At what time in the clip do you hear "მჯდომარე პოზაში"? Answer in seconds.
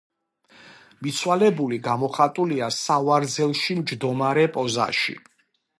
3.83-5.19